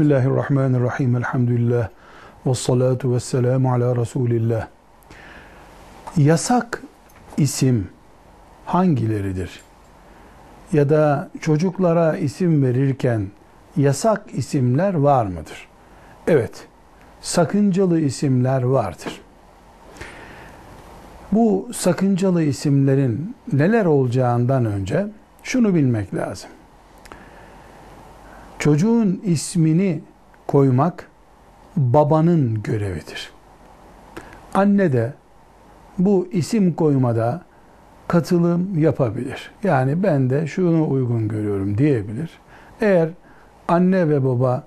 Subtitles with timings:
[0.00, 1.16] Bismillahirrahmanirrahim.
[1.16, 1.88] Elhamdülillah.
[2.46, 4.66] Ve salatu ve selamu ala Resulillah.
[6.16, 6.82] Yasak
[7.36, 7.88] isim
[8.66, 9.60] hangileridir?
[10.72, 13.28] Ya da çocuklara isim verirken
[13.76, 15.68] yasak isimler var mıdır?
[16.26, 16.66] Evet,
[17.20, 19.20] sakıncalı isimler vardır.
[21.32, 25.06] Bu sakıncalı isimlerin neler olacağından önce
[25.42, 26.50] şunu bilmek lazım.
[28.70, 30.00] Çocuğun ismini
[30.46, 31.08] koymak
[31.76, 33.30] babanın görevidir.
[34.54, 35.12] Anne de
[35.98, 37.42] bu isim koymada
[38.08, 39.50] katılım yapabilir.
[39.64, 42.30] Yani ben de şunu uygun görüyorum diyebilir.
[42.80, 43.08] Eğer
[43.68, 44.64] anne ve baba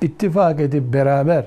[0.00, 1.46] ittifak edip beraber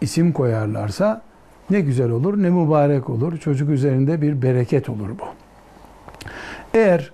[0.00, 1.22] isim koyarlarsa
[1.70, 3.38] ne güzel olur, ne mübarek olur.
[3.38, 5.24] Çocuk üzerinde bir bereket olur bu.
[6.74, 7.12] Eğer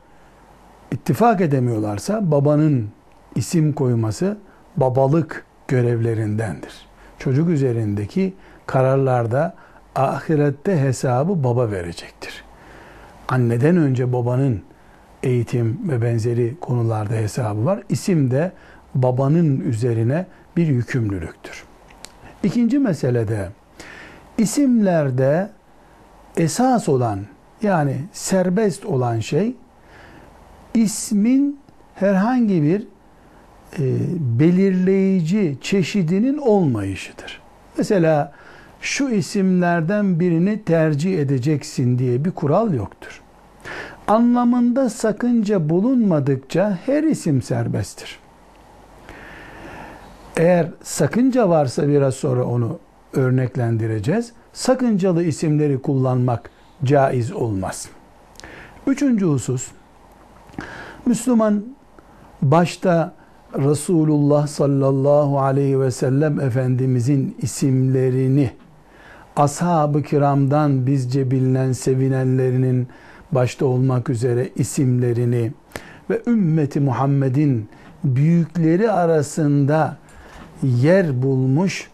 [0.92, 2.90] ittifak edemiyorlarsa babanın
[3.34, 4.38] isim koyması
[4.76, 6.72] babalık görevlerindendir.
[7.18, 8.34] Çocuk üzerindeki
[8.66, 9.54] kararlarda
[9.94, 12.44] ahirette hesabı baba verecektir.
[13.28, 14.62] Anneden önce babanın
[15.22, 17.82] eğitim ve benzeri konularda hesabı var.
[17.88, 18.52] İsim de
[18.94, 21.64] babanın üzerine bir yükümlülüktür.
[22.42, 23.48] İkinci meselede
[24.38, 25.50] isimlerde
[26.36, 27.20] esas olan
[27.62, 29.56] yani serbest olan şey
[30.74, 31.60] ismin
[31.94, 32.86] herhangi bir
[33.78, 33.82] e,
[34.38, 37.40] belirleyici çeşidinin olmayışıdır.
[37.78, 38.32] Mesela
[38.80, 43.22] şu isimlerden birini tercih edeceksin diye bir kural yoktur.
[44.08, 48.18] Anlamında sakınca bulunmadıkça her isim serbesttir.
[50.36, 52.78] Eğer sakınca varsa biraz sonra onu
[53.12, 54.32] örneklendireceğiz.
[54.52, 56.50] Sakıncalı isimleri kullanmak
[56.84, 57.88] caiz olmaz.
[58.86, 59.68] Üçüncü husus,
[61.06, 61.64] Müslüman
[62.42, 63.19] başta
[63.58, 68.50] Resulullah sallallahu aleyhi ve sellem Efendimizin isimlerini
[69.36, 72.88] ashab-ı kiramdan bizce bilinen sevinenlerinin
[73.32, 75.52] başta olmak üzere isimlerini
[76.10, 77.68] ve ümmeti Muhammed'in
[78.04, 79.96] büyükleri arasında
[80.62, 81.90] yer bulmuş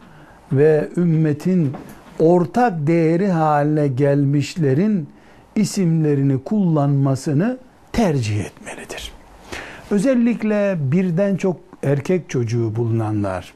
[0.52, 1.72] ve ümmetin
[2.18, 5.08] ortak değeri haline gelmişlerin
[5.54, 7.58] isimlerini kullanmasını
[7.92, 8.85] tercih etmelidir.
[9.90, 13.54] Özellikle birden çok erkek çocuğu bulunanlar,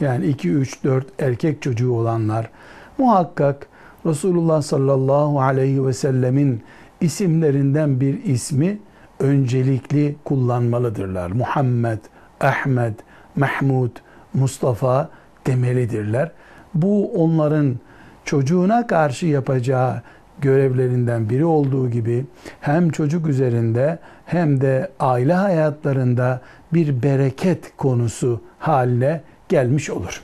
[0.00, 2.50] yani 2, 3, 4 erkek çocuğu olanlar
[2.98, 3.66] muhakkak
[4.06, 6.62] Resulullah sallallahu aleyhi ve sellemin
[7.00, 8.78] isimlerinden bir ismi
[9.20, 11.30] öncelikli kullanmalıdırlar.
[11.30, 11.98] Muhammed,
[12.40, 12.94] Ahmet,
[13.36, 13.90] Mahmud,
[14.34, 15.10] Mustafa
[15.46, 16.30] demelidirler.
[16.74, 17.76] Bu onların
[18.24, 20.02] çocuğuna karşı yapacağı
[20.42, 22.24] görevlerinden biri olduğu gibi
[22.60, 26.40] hem çocuk üzerinde hem de aile hayatlarında
[26.72, 30.22] bir bereket konusu haline gelmiş olur.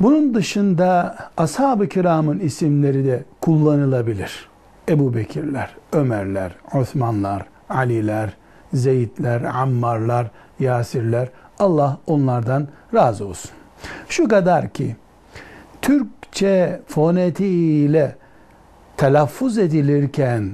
[0.00, 4.48] Bunun dışında ashab-ı kiramın isimleri de kullanılabilir.
[4.88, 8.30] Ebu Bekirler, Ömerler, Osmanlar, Aliler,
[8.72, 13.50] Zeydler, Ammarlar, Yasirler Allah onlardan razı olsun.
[14.08, 14.96] Şu kadar ki
[15.82, 18.16] Türkçe fonetiğiyle
[18.96, 20.50] telaffuz edilirken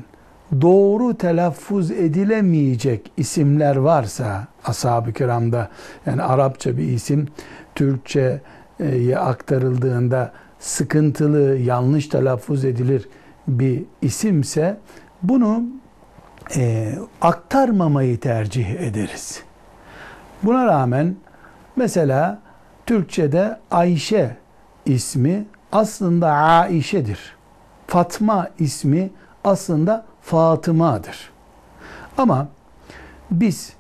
[0.61, 5.69] doğru telaffuz edilemeyecek isimler varsa ashab-ı kiramda
[6.06, 7.28] yani Arapça bir isim
[7.75, 13.09] Türkçe'ye aktarıldığında sıkıntılı, yanlış telaffuz edilir
[13.49, 14.77] bir isimse
[15.22, 15.65] bunu
[16.57, 19.43] e, aktarmamayı tercih ederiz.
[20.43, 21.17] Buna rağmen
[21.77, 22.41] mesela
[22.87, 24.37] Türkçe'de Ayşe
[24.87, 27.40] ismi aslında Aişe'dir.
[27.91, 29.11] Fatma ismi
[29.45, 31.31] aslında Fatıma'dır.
[32.19, 32.49] Ama
[33.31, 33.73] biz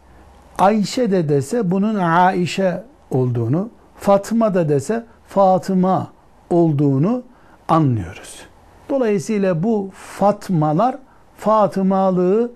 [0.58, 6.12] Ayşe de dese bunun Aişe olduğunu, Fatma da dese Fatıma
[6.50, 7.22] olduğunu
[7.68, 8.46] anlıyoruz.
[8.88, 10.96] Dolayısıyla bu Fatmalar
[11.36, 12.50] Fatımalığı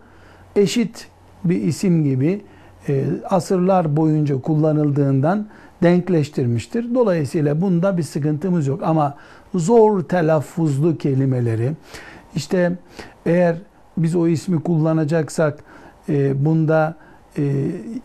[0.57, 1.09] eşit
[1.45, 2.45] bir isim gibi
[2.89, 5.47] e, asırlar boyunca kullanıldığından
[5.85, 6.95] denkleştirmiştir.
[6.95, 8.83] Dolayısıyla bunda bir sıkıntımız yok.
[8.83, 9.17] Ama
[9.55, 11.73] zor telaffuzlu kelimeleri
[12.35, 12.73] işte
[13.27, 13.57] eğer
[13.97, 15.59] biz o ismi kullanacaksak
[16.09, 16.97] e, bunda
[17.39, 17.43] e,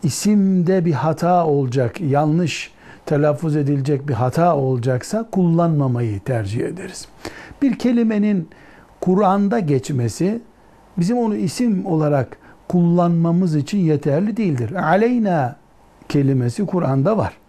[0.02, 2.72] isimde bir hata olacak, yanlış
[3.06, 7.08] telaffuz edilecek bir hata olacaksa kullanmamayı tercih ederiz.
[7.62, 8.48] Bir kelimenin
[9.00, 10.40] Kur'an'da geçmesi
[10.98, 12.36] bizim onu isim olarak
[12.68, 14.72] kullanmamız için yeterli değildir.
[14.74, 15.56] Aleyna
[16.08, 17.39] kelimesi Kur'an'da var.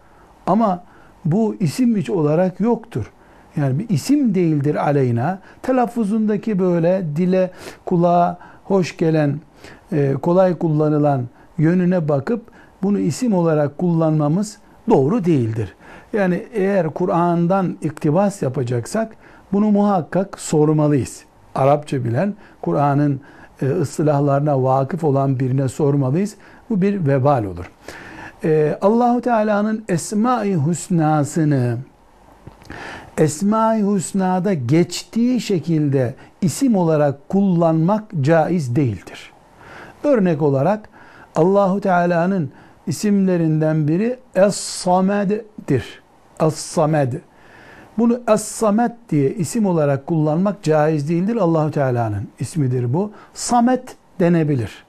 [0.47, 0.83] Ama
[1.25, 3.11] bu isim hiç olarak yoktur.
[3.55, 5.39] Yani bir isim değildir aleyna.
[5.61, 7.51] Telaffuzundaki böyle dile
[7.85, 9.39] kulağa hoş gelen,
[9.91, 11.23] e, kolay kullanılan
[11.57, 12.41] yönüne bakıp
[12.83, 14.57] bunu isim olarak kullanmamız
[14.89, 15.75] doğru değildir.
[16.13, 19.15] Yani eğer Kur'an'dan iktibas yapacaksak
[19.53, 21.23] bunu muhakkak sormalıyız.
[21.55, 23.21] Arapça bilen, Kur'an'ın
[23.61, 26.35] e, ıslahlarına vakıf olan birine sormalıyız.
[26.69, 27.71] Bu bir vebal olur.
[28.43, 31.77] Ee, Allahu Teala'nın Esma-i Hüsna'sını
[33.17, 39.31] Esma-i Hüsna'da geçtiği şekilde isim olarak kullanmak caiz değildir.
[40.03, 40.89] Örnek olarak
[41.35, 42.51] Allahu Teala'nın
[42.87, 46.01] isimlerinden biri Es-Samed'dir.
[46.39, 47.13] Es-Samed.
[47.97, 51.35] Bunu Es-Samet diye isim olarak kullanmak caiz değildir.
[51.35, 53.11] Allahu Teala'nın ismidir bu.
[53.33, 54.83] Samet denebilir.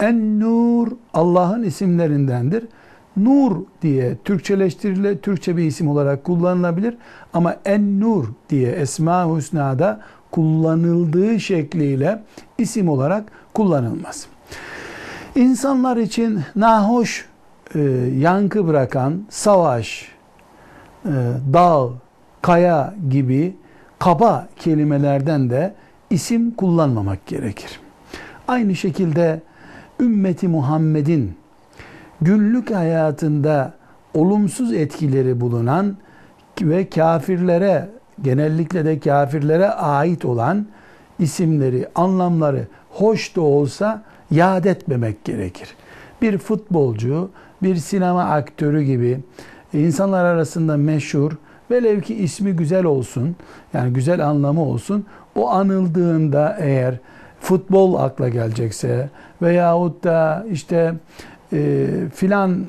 [0.00, 2.64] En-Nur Allah'ın isimlerindendir.
[3.16, 6.96] Nur diye Türkçeleştirile Türkçe bir isim olarak kullanılabilir
[7.32, 10.00] ama En-Nur diye Esma-ı Hüsna'da
[10.30, 12.22] kullanıldığı şekliyle
[12.58, 13.24] isim olarak
[13.54, 14.26] kullanılmaz.
[15.34, 17.26] İnsanlar için nahoş
[17.74, 17.80] e,
[18.18, 20.08] yankı bırakan savaş,
[21.04, 21.12] e,
[21.52, 21.88] dağ,
[22.42, 23.56] kaya gibi
[23.98, 25.74] kaba kelimelerden de
[26.10, 27.80] isim kullanmamak gerekir.
[28.48, 29.42] Aynı şekilde
[30.00, 31.34] ümmeti Muhammed'in
[32.20, 33.72] günlük hayatında
[34.14, 35.96] olumsuz etkileri bulunan
[36.62, 37.88] ve kafirlere
[38.22, 40.66] genellikle de kafirlere ait olan
[41.18, 45.76] isimleri, anlamları hoş da olsa yad etmemek gerekir.
[46.22, 47.30] Bir futbolcu,
[47.62, 49.20] bir sinema aktörü gibi
[49.72, 51.32] insanlar arasında meşhur,
[51.70, 53.36] velev ki ismi güzel olsun,
[53.72, 56.98] yani güzel anlamı olsun, o anıldığında eğer
[57.40, 59.10] futbol akla gelecekse
[59.42, 60.94] veyahut da işte
[61.52, 62.66] e, filan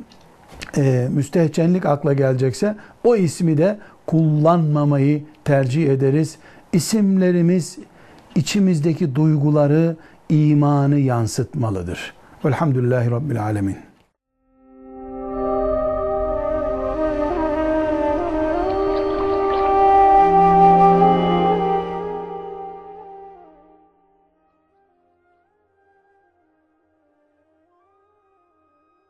[0.77, 6.38] e, müstehcenlik akla gelecekse o ismi de kullanmamayı tercih ederiz.
[6.74, 7.77] İsimlerimiz
[8.36, 9.95] içimizdeki duyguları,
[10.30, 12.13] imanı yansıtmalıdır.
[12.45, 13.85] Velhamdülillahi Rabbil Alemin.